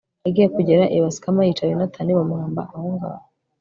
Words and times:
agiye 0.27 0.47
kugera 0.55 0.83
i 0.95 0.97
basikama 1.03 1.39
yica 1.47 1.63
yonatani, 1.71 2.17
bamuhamba 2.17 2.61
aho 2.75 2.85
ngaho 2.95 3.21